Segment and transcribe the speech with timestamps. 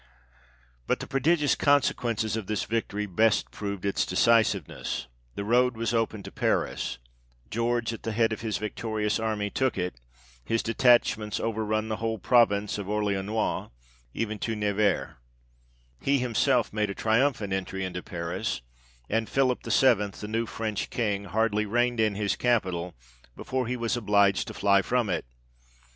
[0.87, 5.05] But the prodigious consequences of this victory best proved its decisiveness.
[5.35, 6.97] The road was open to Paris;
[7.51, 9.93] George, at the head of his victorious army took it;
[10.43, 13.69] his detachments over run the whole province of Orleanois,
[14.11, 15.09] even to Nevers:
[15.99, 18.63] himself made a triumphant entry into Paris,
[19.07, 22.95] and Philip V1L, the new French King, hardly reigned in his capital,
[23.35, 25.25] before he was obliged to fly from it.